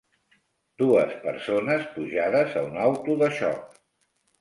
[0.83, 3.83] Dues persones pujades a un auto de xoc.